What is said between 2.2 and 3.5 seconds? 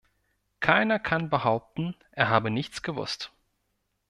habe nichts gewusst.